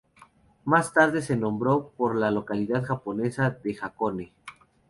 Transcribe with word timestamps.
Más 0.65 0.93
tarde 0.93 1.21
se 1.21 1.37
nombró 1.37 1.91
por 1.95 2.15
la 2.15 2.31
localidad 2.31 2.83
japonesa 2.83 3.51
de 3.51 3.77
Hakone. 3.79 4.33